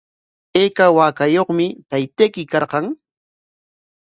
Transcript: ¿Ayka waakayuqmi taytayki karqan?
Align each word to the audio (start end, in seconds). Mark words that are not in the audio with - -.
¿Ayka 0.61 0.85
waakayuqmi 0.97 1.65
taytayki 1.89 2.41
karqan? 2.51 2.85